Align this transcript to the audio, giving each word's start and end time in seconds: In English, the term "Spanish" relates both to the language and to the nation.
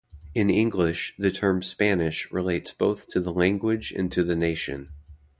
In 0.33 0.49
English, 0.49 1.13
the 1.19 1.29
term 1.29 1.61
"Spanish" 1.61 2.31
relates 2.31 2.71
both 2.71 3.07
to 3.09 3.19
the 3.19 3.31
language 3.31 3.91
and 3.91 4.11
to 4.13 4.23
the 4.23 4.35
nation. 4.35 4.89